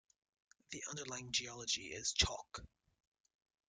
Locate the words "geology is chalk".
1.31-2.65